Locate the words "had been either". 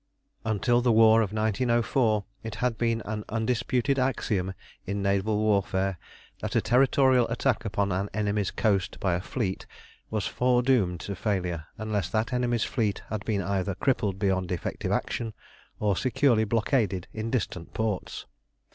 13.09-13.75